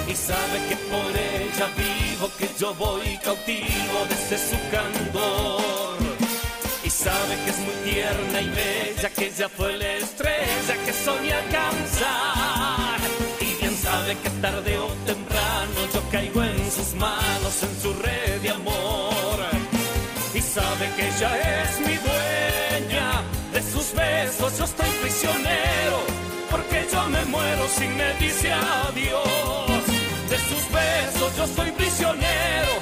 Y 0.09 0.15
sabe 0.15 0.59
que 0.69 0.77
por 0.77 1.13
ella 1.17 1.69
vivo, 1.77 2.31
que 2.39 2.49
yo 2.59 2.75
voy 2.75 3.19
cautivo 3.25 3.99
desde 4.09 4.39
su 4.39 4.57
candor. 4.71 5.97
Y 6.85 6.91
sabe 6.91 7.37
que 7.45 7.51
es 7.51 7.59
muy 7.59 7.91
tierna 7.91 8.41
y 8.41 8.49
bella, 8.51 9.11
que 9.11 9.27
ella 9.27 9.49
fue 9.49 9.77
la 9.79 9.93
estrella 9.95 10.75
que 10.85 10.93
soñé 10.93 11.33
alcanzar. 11.33 12.72
Sabe 14.03 14.17
que 14.17 14.31
tarde 14.41 14.79
o 14.79 14.89
temprano 15.07 15.79
yo 15.95 16.03
caigo 16.11 16.43
en 16.43 16.71
sus 16.73 16.93
manos, 16.95 17.63
en 17.63 17.81
su 17.81 17.93
red 18.03 18.41
de 18.41 18.51
amor. 18.51 19.39
Y 20.35 20.41
sabe 20.41 20.91
que 20.97 21.07
ella 21.07 21.63
es 21.63 21.79
mi 21.87 21.97
dueña, 22.09 23.23
de 23.53 23.63
sus 23.63 23.95
besos 23.95 24.59
yo 24.59 24.65
estoy 24.65 24.91
prisionero, 25.03 25.99
porque 26.51 26.85
yo 26.93 27.09
me 27.11 27.25
muero 27.27 27.69
si 27.69 27.87
me 27.87 28.13
dice 28.15 28.53
adiós. 28.53 29.83
De 30.31 30.39
sus 30.49 30.65
besos 30.73 31.37
yo 31.37 31.47
soy 31.47 31.71
prisionero, 31.71 32.73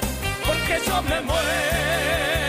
porque 0.47 0.81
yo 0.87 1.03
me 1.03 1.21
muero 1.21 2.40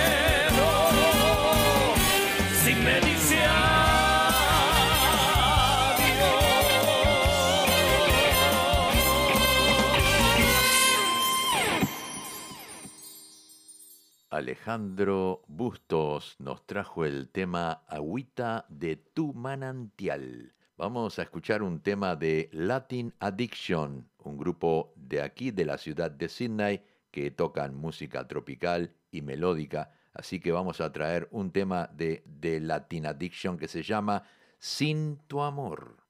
Alejandro 14.31 15.43
Bustos 15.49 16.37
nos 16.39 16.65
trajo 16.65 17.03
el 17.03 17.27
tema 17.27 17.83
Agüita 17.85 18.65
de 18.69 18.95
tu 18.95 19.33
manantial. 19.33 20.53
Vamos 20.77 21.19
a 21.19 21.23
escuchar 21.23 21.61
un 21.61 21.81
tema 21.81 22.15
de 22.15 22.49
Latin 22.53 23.13
Addiction, 23.19 24.09
un 24.19 24.37
grupo 24.37 24.93
de 24.95 25.21
aquí 25.21 25.51
de 25.51 25.65
la 25.65 25.77
ciudad 25.77 26.09
de 26.09 26.29
Sydney 26.29 26.81
que 27.11 27.31
tocan 27.31 27.75
música 27.75 28.25
tropical 28.25 28.95
y 29.11 29.21
melódica. 29.21 29.91
Así 30.13 30.39
que 30.39 30.53
vamos 30.53 30.79
a 30.79 30.93
traer 30.93 31.27
un 31.31 31.51
tema 31.51 31.89
de, 31.91 32.23
de 32.25 32.61
Latin 32.61 33.07
Addiction 33.07 33.57
que 33.57 33.67
se 33.67 33.83
llama 33.83 34.23
Sin 34.59 35.17
tu 35.27 35.41
amor. 35.41 36.00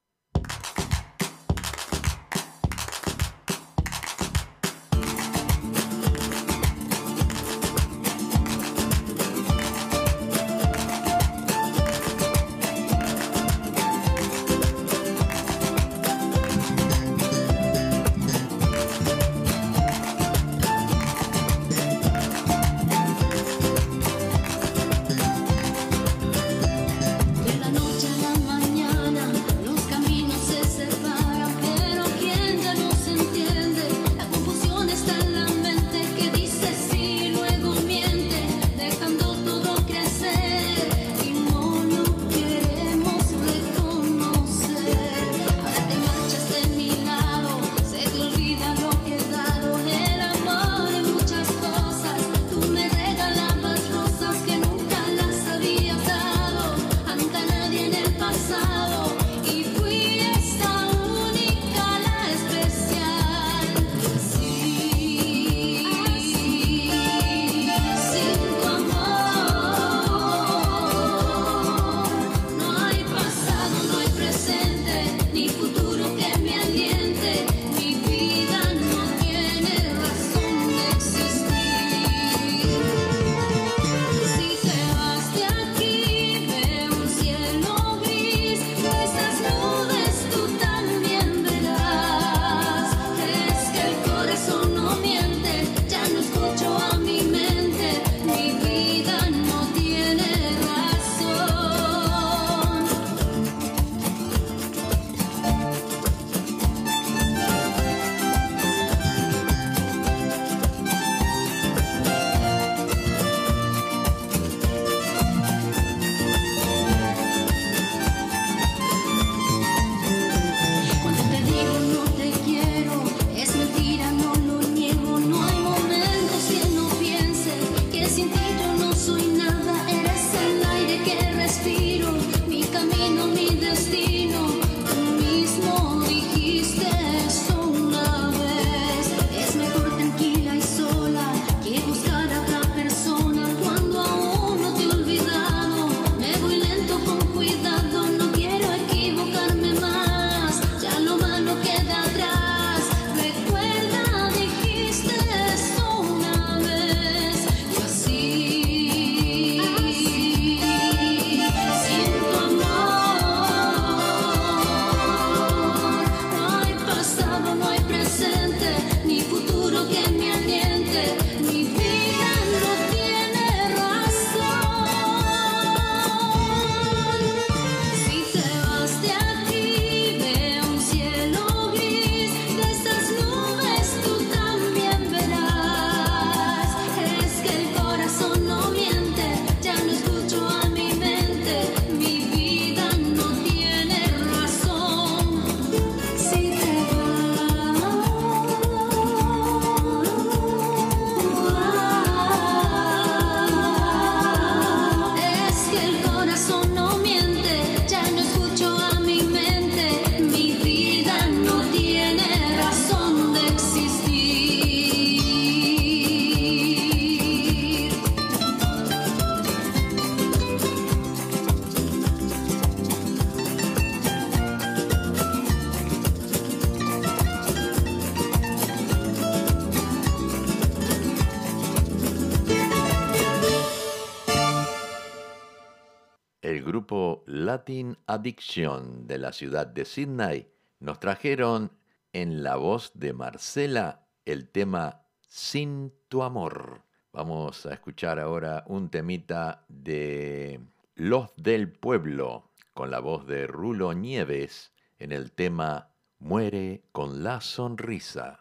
El 236.41 236.63
grupo 236.63 237.23
Latin 237.27 237.97
Addiction 238.07 239.05
de 239.05 239.19
la 239.19 239.31
ciudad 239.31 239.67
de 239.67 239.85
Sydney 239.85 240.47
nos 240.79 240.99
trajeron 240.99 241.71
en 242.13 242.41
la 242.41 242.55
voz 242.55 242.91
de 242.95 243.13
Marcela 243.13 244.07
el 244.25 244.49
tema 244.49 245.03
Sin 245.27 245.93
tu 246.07 246.23
amor. 246.23 246.81
Vamos 247.13 247.65
a 247.65 247.73
escuchar 247.73 248.19
ahora 248.19 248.63
un 248.67 248.89
temita 248.89 249.65
de 249.67 250.59
Los 250.95 251.29
del 251.35 251.71
Pueblo 251.71 252.51
con 252.73 252.89
la 252.89 252.99
voz 252.99 253.27
de 253.27 253.45
Rulo 253.45 253.93
Nieves 253.93 254.71
en 254.97 255.11
el 255.11 255.31
tema 255.31 255.89
Muere 256.17 256.83
con 256.91 257.23
la 257.23 257.41
sonrisa. 257.41 258.40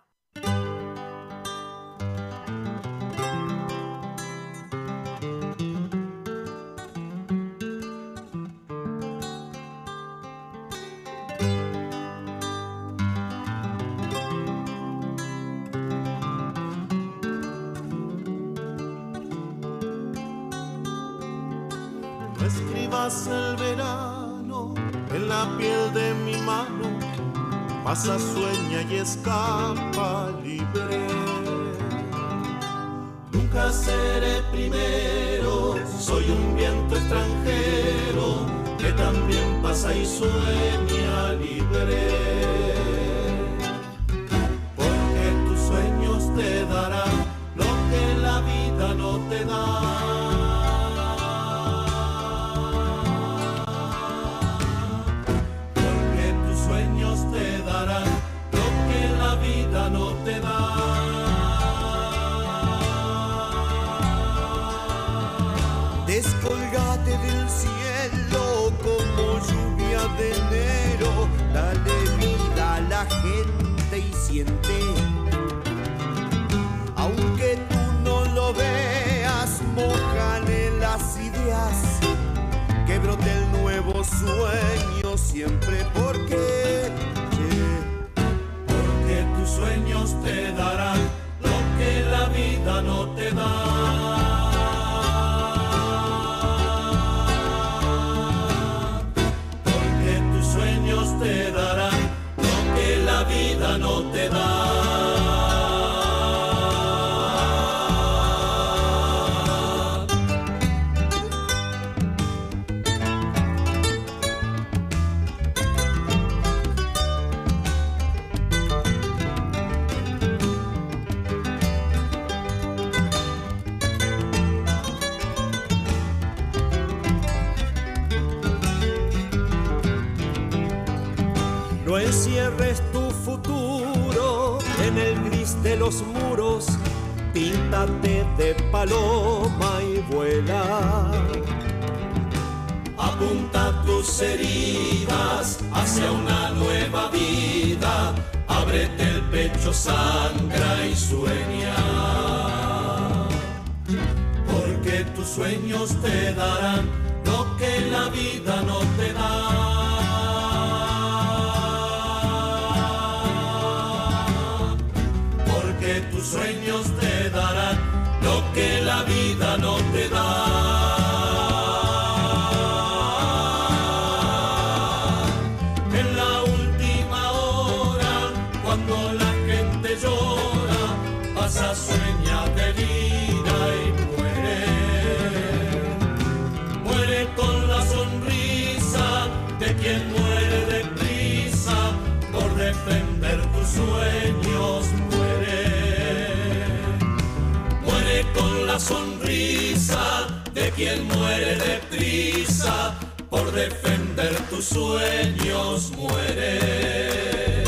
Sonrisa 198.79 200.29
de 200.53 200.71
quien 200.71 201.05
muere 201.09 201.57
deprisa 201.57 202.95
por 203.29 203.51
defender 203.53 204.35
tus 204.49 204.67
sueños. 204.67 205.91
Muere 205.97 207.60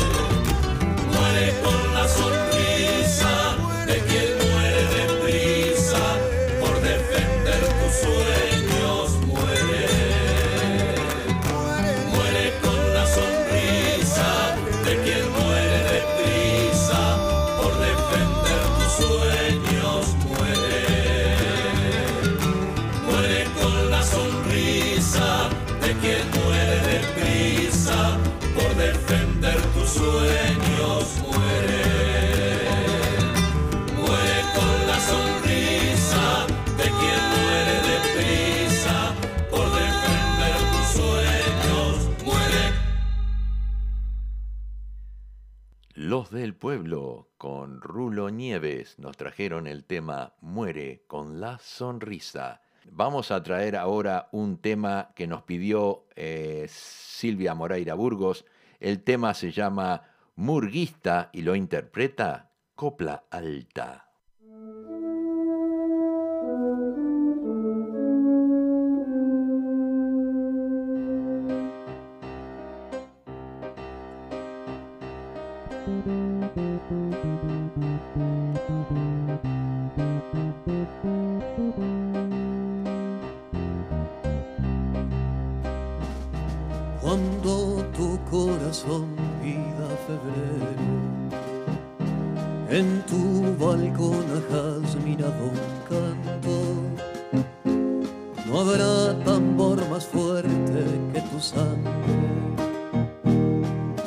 Del 46.31 46.55
pueblo 46.55 47.29
con 47.37 47.81
Rulo 47.81 48.29
Nieves 48.29 48.97
nos 48.99 49.17
trajeron 49.17 49.67
el 49.67 49.83
tema 49.83 50.33
Muere 50.41 51.03
con 51.07 51.39
la 51.39 51.59
sonrisa 51.59 52.63
Vamos 52.91 53.31
a 53.31 53.41
traer 53.41 53.75
ahora 53.75 54.27
un 54.31 54.57
tema 54.57 55.11
que 55.15 55.27
nos 55.27 55.43
pidió 55.43 56.05
eh, 56.15 56.65
Silvia 56.69 57.53
Moreira 57.53 57.93
Burgos. 57.93 58.45
El 58.79 59.03
tema 59.03 59.33
se 59.33 59.51
llama 59.51 60.03
Murguista 60.35 61.29
y 61.31 61.41
lo 61.43 61.55
interpreta 61.55 62.51
Copla 62.75 63.23
Alta. 63.29 64.12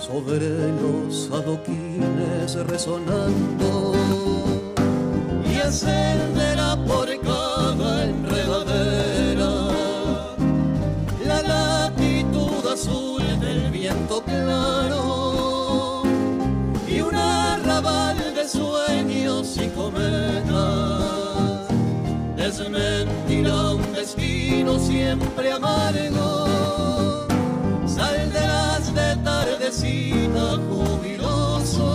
sobre 0.01 0.49
los 0.81 1.31
adoquines 1.31 2.55
resonando. 2.67 3.93
Y 5.45 5.57
ascenderá 5.59 6.77
por 6.87 7.09
cada 7.21 8.05
enredadera 8.05 9.51
la 11.27 11.43
latitud 11.43 12.67
azul 12.73 13.23
del 13.41 13.71
viento 13.71 14.23
claro 14.23 16.03
y 16.89 17.01
un 17.01 17.15
arrabal 17.15 18.17
de 18.35 18.49
sueños 18.49 19.59
y 19.59 19.69
cometas. 19.69 20.47
Desmentirá 22.37 23.73
un 23.73 23.93
destino 23.93 24.79
siempre 24.79 25.53
amargo. 25.53 26.76
Jubiloso, 30.69 31.89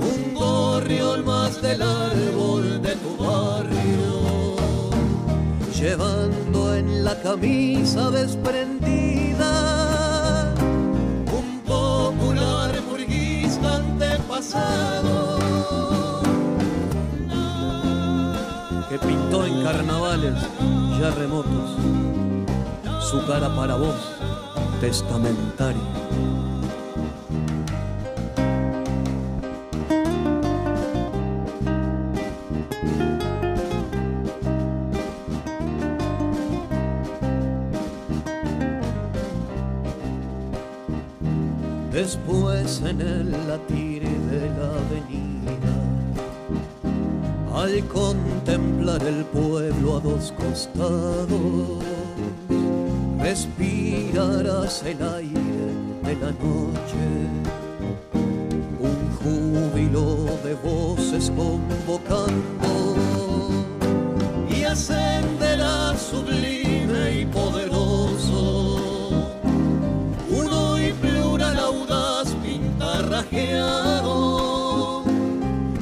un 0.00 0.34
gorrión 0.34 1.24
más 1.24 1.60
del 1.62 1.82
árbol 1.82 2.82
de 2.82 2.96
tu 2.96 3.16
barrio, 3.16 4.56
llevando 5.78 6.74
en 6.74 7.04
la 7.04 7.20
camisa 7.22 8.10
desprendida 8.10 9.52
un 11.32 11.60
popular 11.60 12.72
burguista 12.90 13.76
antepasado 13.76 15.38
que 18.88 18.98
pintó 18.98 19.46
en 19.46 19.62
carnavales 19.62 20.34
ya 20.98 21.10
remotos 21.12 21.70
su 23.10 23.26
cara 23.26 23.48
para 23.56 23.74
vos, 23.74 23.96
testamentaria. 24.80 25.99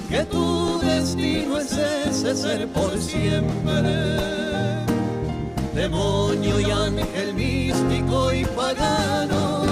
Que 0.09 0.25
tu 0.25 0.79
destino 0.81 1.59
es 1.59 1.73
ese 1.73 2.35
ser 2.35 2.69
por 2.69 2.99
siempre. 2.99 4.29
Demonio 5.75 6.59
y 6.59 6.71
ángel 6.71 7.35
místico 7.35 8.33
y 8.33 8.45
pagano, 8.45 9.65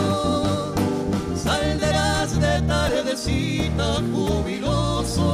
saldrás 1.35 2.39
de 2.39 2.61
tardecita 2.63 4.03
jubiloso, 4.13 5.27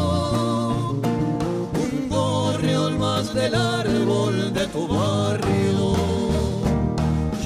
un 1.85 2.09
gorrión 2.09 2.99
más 2.99 3.35
del 3.35 3.55
árbol 3.55 4.55
de 4.55 4.67
tu 4.69 4.89
barrio, 4.89 5.95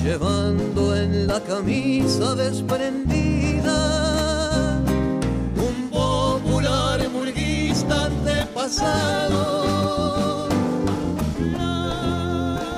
llevando 0.01 0.95
en 0.97 1.27
la 1.27 1.41
camisa 1.41 2.37
desprendida 2.37 4.26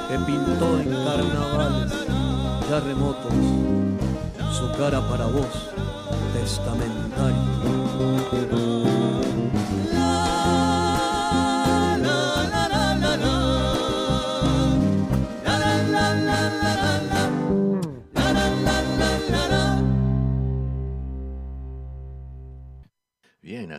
que 0.09 0.19
pintó 0.27 0.81
en 0.81 0.91
carnavales 1.03 1.93
ya 2.69 2.81
remotos 2.81 3.33
su 4.53 4.71
cara 4.77 5.01
para 5.09 5.25
vos 5.25 5.69
Bien, 8.31 8.88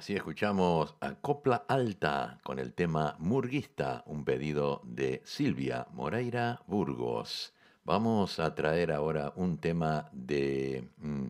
así 0.10 0.16
escuchamos 0.16 0.95
a 1.01 1.14
Copla 1.14 1.66
Alta 1.68 2.39
con 2.43 2.57
el 2.57 2.74
tema 2.74 3.16
Murguista, 3.20 4.01
un 4.07 4.26
pedido 4.26 4.82
de 4.84 5.22
Silvia 5.24 5.86
Moreira 5.93 6.64
Burgos. 6.66 7.53
Vamos 7.84 8.39
a 8.39 8.55
traer 8.55 8.91
ahora 8.91 9.32
un 9.36 9.60
tema 9.60 10.10
de 10.12 10.89
mm, 10.97 11.28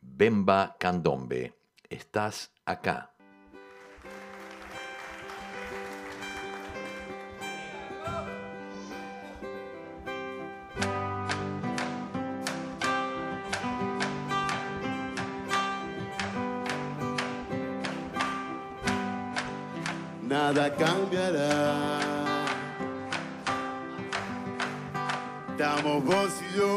Bemba 0.00 0.76
Candombe. 0.78 1.52
Estás 1.90 2.50
acá. 2.64 3.11
Nada 20.32 20.74
cambiará. 20.74 21.98
Estamos 25.50 26.04
vos 26.04 26.32
y 26.40 26.56
yo. 26.56 26.72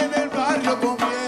En 0.00 0.22
el 0.22 0.28
barrio 0.30 0.80
comienza 0.80 1.23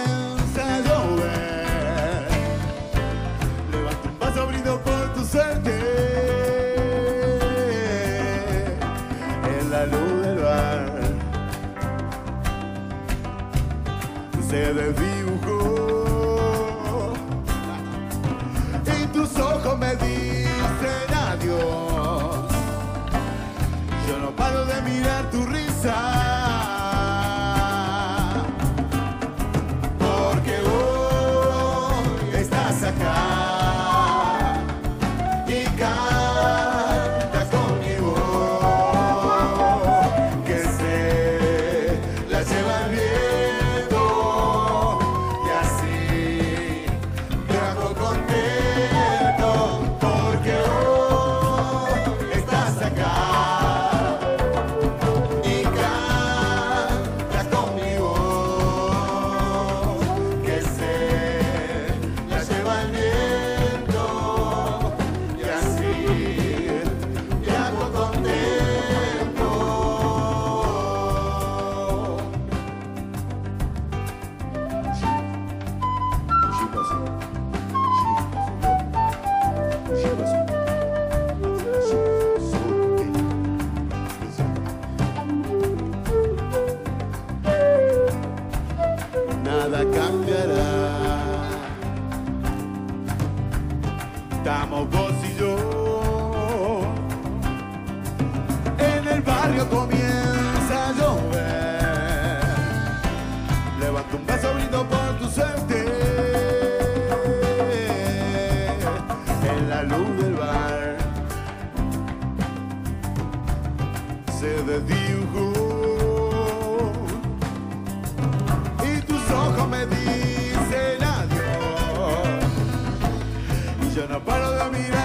no 124.66 124.72
paro 124.72 124.95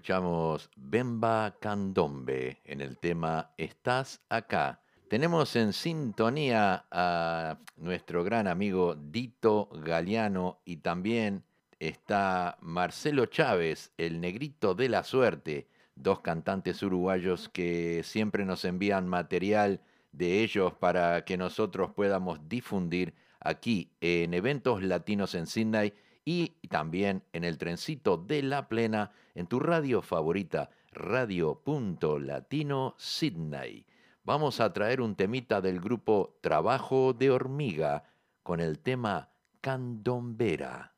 escuchamos 0.00 0.70
Bemba 0.76 1.58
Candombe 1.60 2.62
en 2.64 2.80
el 2.80 2.96
tema 2.96 3.50
Estás 3.58 4.22
acá. 4.30 4.80
Tenemos 5.10 5.54
en 5.56 5.74
sintonía 5.74 6.86
a 6.90 7.58
nuestro 7.76 8.24
gran 8.24 8.48
amigo 8.48 8.94
Dito 8.94 9.68
Galeano 9.84 10.62
y 10.64 10.78
también 10.78 11.44
está 11.78 12.56
Marcelo 12.62 13.26
Chávez, 13.26 13.92
el 13.98 14.22
negrito 14.22 14.74
de 14.74 14.88
la 14.88 15.04
suerte, 15.04 15.68
dos 15.96 16.20
cantantes 16.20 16.82
uruguayos 16.82 17.50
que 17.50 18.00
siempre 18.02 18.46
nos 18.46 18.64
envían 18.64 19.06
material 19.06 19.82
de 20.12 20.42
ellos 20.42 20.72
para 20.72 21.26
que 21.26 21.36
nosotros 21.36 21.90
podamos 21.90 22.48
difundir 22.48 23.12
aquí 23.38 23.90
en 24.00 24.32
eventos 24.32 24.82
latinos 24.82 25.34
en 25.34 25.46
Sydney 25.46 25.92
y 26.24 26.54
también 26.68 27.22
en 27.34 27.44
el 27.44 27.58
trencito 27.58 28.16
de 28.16 28.42
la 28.42 28.66
plena 28.66 29.10
en 29.40 29.46
tu 29.46 29.58
radio 29.58 30.02
favorita, 30.02 30.68
Radio.Latino 30.92 32.94
Sydney. 32.98 33.86
Vamos 34.22 34.60
a 34.60 34.72
traer 34.72 35.00
un 35.00 35.16
temita 35.16 35.62
del 35.62 35.80
grupo 35.80 36.38
Trabajo 36.42 37.14
de 37.14 37.30
Hormiga 37.30 38.04
con 38.42 38.60
el 38.60 38.80
tema. 38.80 39.30
Candombera 39.62 40.94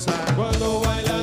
cosa. 0.00 0.34
Cuando 0.34 0.80
baila 0.80 1.19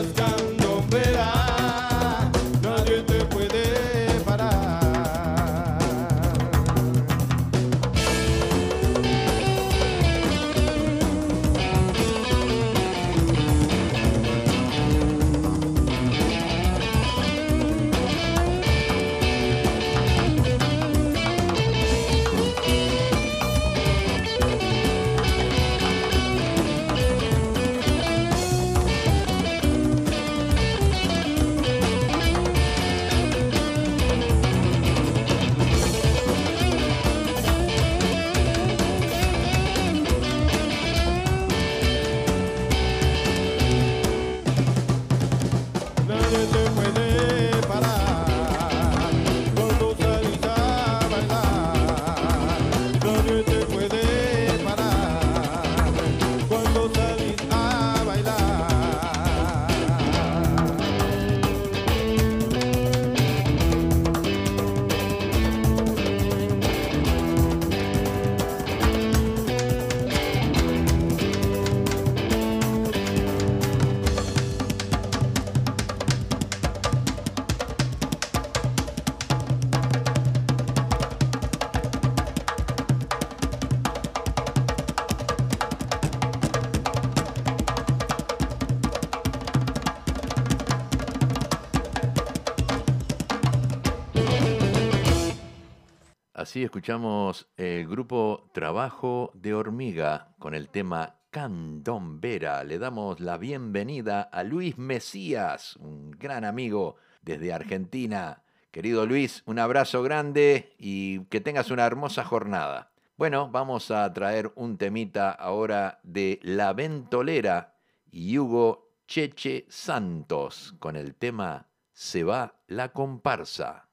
Así 96.58 96.64
escuchamos 96.64 97.48
el 97.56 97.88
grupo 97.88 98.50
Trabajo 98.52 99.30
de 99.36 99.54
Hormiga 99.54 100.34
con 100.40 100.56
el 100.56 100.70
tema 100.70 101.20
Candombera. 101.30 102.64
Le 102.64 102.80
damos 102.80 103.20
la 103.20 103.38
bienvenida 103.38 104.24
a 104.24 104.42
Luis 104.42 104.76
Mesías, 104.76 105.76
un 105.76 106.10
gran 106.10 106.44
amigo 106.44 106.96
desde 107.22 107.54
Argentina. 107.54 108.42
Querido 108.72 109.06
Luis, 109.06 109.44
un 109.46 109.60
abrazo 109.60 110.02
grande 110.02 110.74
y 110.80 111.26
que 111.26 111.42
tengas 111.42 111.70
una 111.70 111.86
hermosa 111.86 112.24
jornada. 112.24 112.90
Bueno, 113.18 113.52
vamos 113.52 113.92
a 113.92 114.12
traer 114.12 114.52
un 114.56 114.80
temita 114.80 115.30
ahora 115.30 116.00
de 116.02 116.40
La 116.42 116.74
Ventolera 116.74 117.76
y 118.10 118.36
Hugo 118.40 118.96
Cheche 119.06 119.68
Santos 119.70 120.74
con 120.80 120.96
el 120.96 121.14
tema 121.14 121.68
Se 121.94 122.24
va 122.24 122.56
la 122.66 122.94
comparsa. 122.94 123.87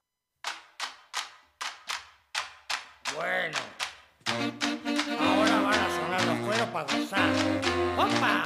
Bueno, 3.17 3.59
ahora 5.21 5.61
van 5.61 5.75
a 5.75 5.89
sonar 5.95 6.25
los 6.27 6.39
cueros 6.47 6.69
para 6.69 6.85
gozar. 6.85 7.31
¡Opa! 7.97 8.45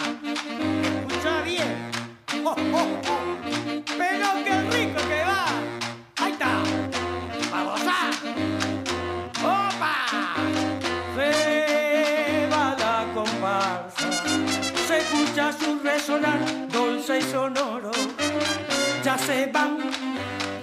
Escucha 1.08 1.42
bien. 1.42 1.90
¡Oh, 2.44 2.54
oh, 2.74 3.00
oh! 3.08 3.36
¡Pero 3.96 4.26
qué 4.44 4.60
rico 4.70 5.00
que 5.08 5.24
va! 5.24 5.46
¡Ahí 6.16 6.32
está! 6.32 6.62
¡Para 7.50 7.62
gozar! 7.64 8.10
¡Opa! 9.42 9.94
Se 11.16 12.48
va 12.52 12.76
la 12.78 13.06
comparsa, 13.14 14.10
se 14.86 14.98
escucha 14.98 15.52
su 15.52 15.78
resonar 15.82 16.68
dulce 16.68 17.18
y 17.18 17.22
sonoro. 17.22 17.90
Ya 19.02 19.16
se 19.16 19.46
van 19.46 19.78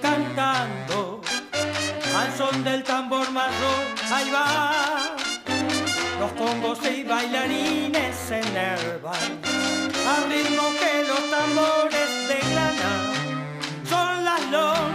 cantando 0.02 1.22
al 2.16 2.32
son 2.38 2.64
del 2.64 2.84
tambor 2.84 3.30
marrón, 3.32 3.95
ahí 4.12 4.32
va. 4.32 5.16
Los 6.20 6.32
congos 6.34 6.80
y 6.90 7.04
bailarines 7.04 8.16
se 8.16 8.40
enervan 8.40 9.42
al 10.14 10.30
ritmo 10.30 10.64
que 10.80 11.08
los 11.08 11.30
tambores 11.30 12.28
de 12.30 12.40
grana 12.52 12.94
son 13.90 14.26
las 14.26 14.42
lonjas 14.52 14.95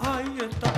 Ahí 0.00 0.36
está. 0.40 0.72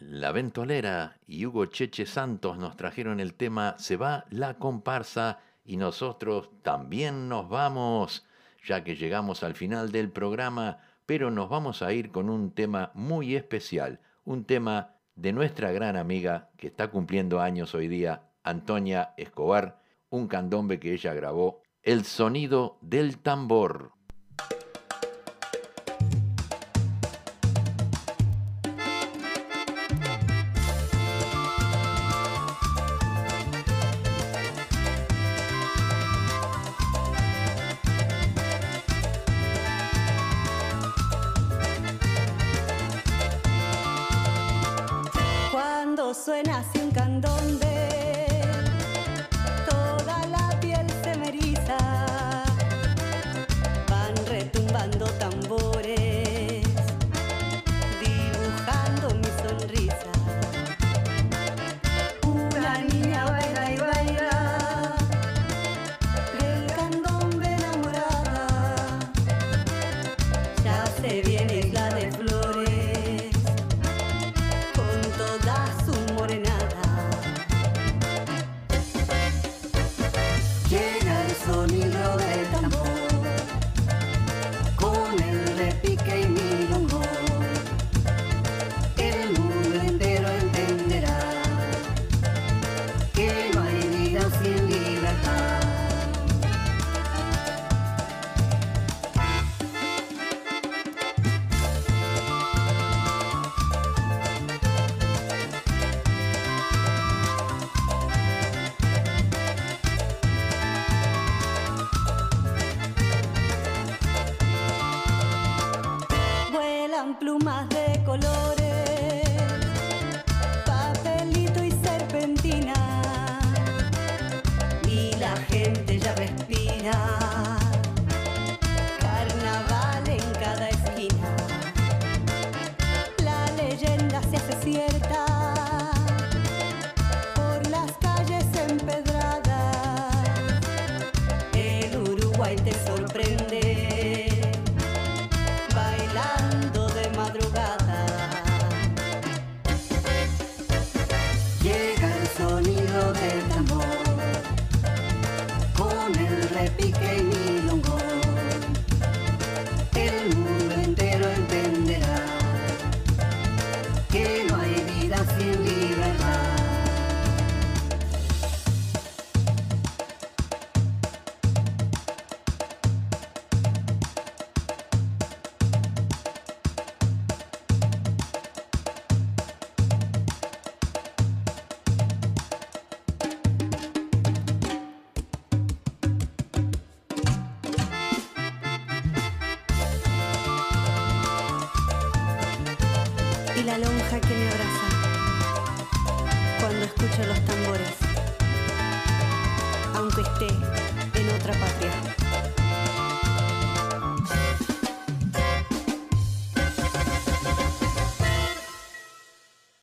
La 0.00 0.32
Ventolera 0.32 1.16
y 1.26 1.46
Hugo 1.46 1.64
Cheche 1.64 2.04
Santos 2.04 2.58
nos 2.58 2.76
trajeron 2.76 3.20
el 3.20 3.32
tema 3.32 3.76
Se 3.78 3.96
va 3.96 4.26
la 4.28 4.58
comparsa 4.58 5.38
y 5.64 5.78
nosotros 5.78 6.50
también 6.62 7.30
nos 7.30 7.48
vamos, 7.48 8.26
ya 8.66 8.84
que 8.84 8.96
llegamos 8.96 9.42
al 9.42 9.54
final 9.54 9.92
del 9.92 10.10
programa, 10.10 10.80
pero 11.06 11.30
nos 11.30 11.48
vamos 11.48 11.80
a 11.80 11.94
ir 11.94 12.10
con 12.10 12.28
un 12.28 12.50
tema 12.50 12.90
muy 12.92 13.34
especial, 13.34 14.00
un 14.26 14.44
tema 14.44 14.96
de 15.16 15.32
nuestra 15.32 15.72
gran 15.72 15.96
amiga 15.96 16.50
que 16.58 16.66
está 16.66 16.88
cumpliendo 16.88 17.40
años 17.40 17.74
hoy 17.74 17.88
día, 17.88 18.24
Antonia 18.42 19.14
Escobar, 19.16 19.87
un 20.10 20.28
candombe 20.28 20.78
que 20.78 20.92
ella 20.92 21.14
grabó, 21.14 21.62
El 21.82 22.04
sonido 22.04 22.78
del 22.80 23.18
tambor. 23.18 23.97